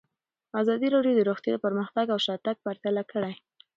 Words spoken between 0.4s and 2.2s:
ازادي راډیو د روغتیا پرمختګ او